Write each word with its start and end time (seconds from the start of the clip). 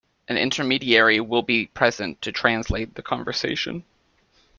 An 0.27 0.35
intermediary 0.35 1.19
will 1.19 1.43
be 1.43 1.67
present 1.67 2.23
to 2.23 2.31
translate 2.31 2.95
the 2.95 3.03
conversation. 3.03 3.83